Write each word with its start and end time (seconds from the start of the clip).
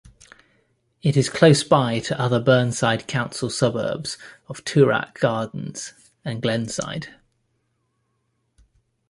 It 1.03 1.15
is 1.15 1.29
close 1.29 1.63
by 1.63 1.99
to 1.99 2.19
other 2.19 2.39
Burnside 2.39 3.05
council 3.05 3.51
suburbs 3.51 4.17
of 4.47 4.65
Toorak 4.65 5.19
Gardens 5.19 5.93
and 6.25 6.41
Glenside. 6.41 7.09